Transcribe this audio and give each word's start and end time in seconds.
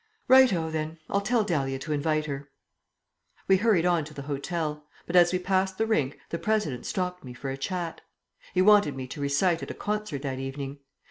"Right 0.27 0.51
o, 0.51 0.71
then. 0.71 0.97
I'll 1.11 1.21
tell 1.21 1.43
Dahlia 1.43 1.77
to 1.77 1.93
invite 1.93 2.25
her." 2.25 2.49
We 3.47 3.57
hurried 3.57 3.85
on 3.85 4.03
to 4.05 4.15
the 4.15 4.23
hotel; 4.23 4.83
but 5.05 5.15
as 5.15 5.31
we 5.31 5.37
passed 5.37 5.77
the 5.77 5.85
rink 5.85 6.17
the 6.31 6.39
President 6.39 6.87
stopped 6.87 7.23
me 7.23 7.35
for 7.35 7.51
a 7.51 7.55
chat. 7.57 8.01
He 8.51 8.63
wanted 8.63 8.95
me 8.95 9.05
to 9.05 9.21
recite 9.21 9.61
at 9.61 9.69
a 9.69 9.75
concert 9.75 10.23
that 10.23 10.39
evening. 10.39 10.79